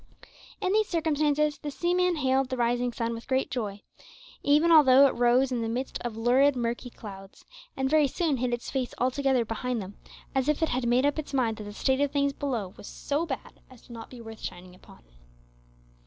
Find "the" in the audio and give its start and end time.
1.59-1.69, 2.49-2.57, 5.61-5.69, 11.65-11.71